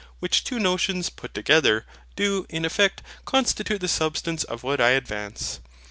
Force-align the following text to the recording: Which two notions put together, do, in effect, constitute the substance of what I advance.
Which 0.17 0.43
two 0.43 0.57
notions 0.57 1.11
put 1.11 1.35
together, 1.35 1.85
do, 2.15 2.47
in 2.49 2.65
effect, 2.65 3.03
constitute 3.25 3.81
the 3.81 3.87
substance 3.87 4.43
of 4.43 4.63
what 4.63 4.81
I 4.81 4.89
advance. 4.93 5.59